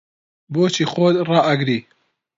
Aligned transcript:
بۆچی 0.53 0.83
خۆت 0.91 1.15
ڕائەگری؟ 1.29 1.77